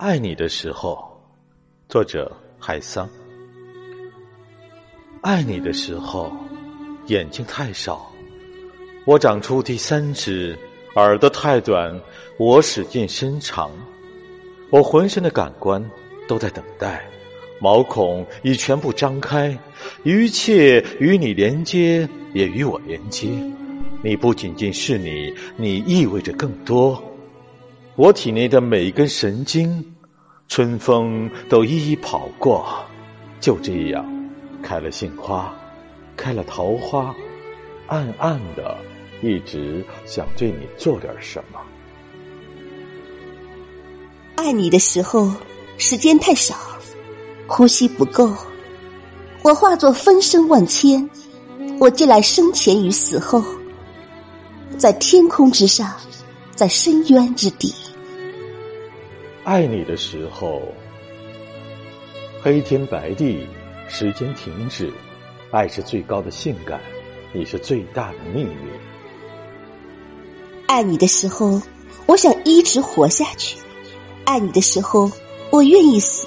[0.00, 1.20] 爱你的时候，
[1.86, 3.06] 作者海桑。
[5.20, 6.32] 爱你的时候，
[7.08, 8.10] 眼睛太少，
[9.04, 10.56] 我长出第三只；
[10.94, 12.00] 耳朵太短，
[12.38, 13.70] 我使劲伸长。
[14.70, 15.84] 我浑身的感官
[16.26, 17.06] 都在等待，
[17.60, 19.54] 毛孔已全部张开，
[20.02, 23.28] 一切与你连接，也与我连接。
[24.02, 27.04] 你不仅仅是你，你意味着更多。
[28.00, 29.94] 我体内的每一根神经，
[30.48, 32.66] 春风都一一跑过，
[33.40, 34.02] 就这样
[34.62, 35.54] 开了杏花，
[36.16, 37.14] 开了桃花，
[37.88, 38.74] 暗暗的
[39.20, 41.60] 一直想对你做点什么。
[44.36, 45.30] 爱你的时候，
[45.76, 46.56] 时间太少，
[47.46, 48.32] 呼吸不够，
[49.42, 51.10] 我化作分身万千，
[51.78, 53.44] 我借来生前与死后，
[54.78, 55.94] 在天空之上，
[56.54, 57.74] 在深渊之底。
[59.42, 60.60] 爱你的时候，
[62.42, 63.46] 黑天白地，
[63.88, 64.92] 时间停止，
[65.50, 66.78] 爱是最高的性感，
[67.32, 68.52] 你是最大的秘密。
[70.66, 71.62] 爱你的时候，
[72.04, 73.56] 我想一直活下去；
[74.26, 75.10] 爱你的时候，
[75.50, 76.26] 我愿意死；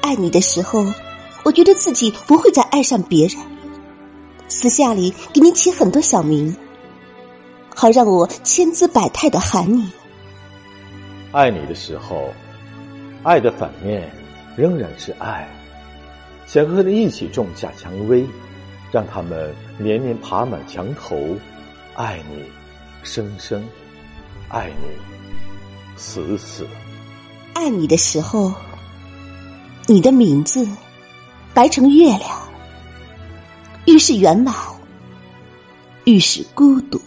[0.00, 0.82] 爱你的时候，
[1.42, 3.38] 我觉得自己不会再爱上别人。
[4.48, 6.56] 私下里给你起很多小名，
[7.74, 9.90] 好让我千姿百态的喊你。
[11.34, 12.32] 爱你的时候，
[13.24, 14.08] 爱的反面
[14.56, 15.48] 仍然是爱。
[16.46, 18.24] 想和你一起种下蔷薇，
[18.92, 21.36] 让它们年年爬满墙头。
[21.96, 22.44] 爱你，
[23.02, 23.64] 生生
[24.48, 24.86] 爱你，
[25.96, 26.68] 死死。
[27.54, 28.52] 爱你的时候，
[29.88, 30.64] 你的名字
[31.52, 32.48] 白成月亮，
[33.86, 34.54] 愈是圆满，
[36.04, 37.00] 愈是孤独。